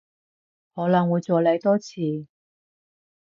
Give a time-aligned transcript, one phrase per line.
[0.73, 2.25] 可能會再嚟多次